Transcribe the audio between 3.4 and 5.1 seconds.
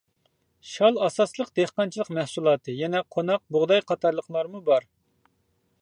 بۇغداي قاتارلىقلارمۇ بار.